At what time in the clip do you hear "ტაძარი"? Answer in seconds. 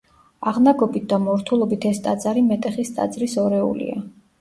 2.09-2.47